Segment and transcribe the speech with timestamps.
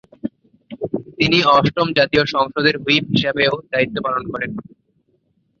[1.17, 4.51] তিনি অষ্টম জাতীয় সংসদের হুইপ হিসাবেও দায়িত্ব পালন করেন।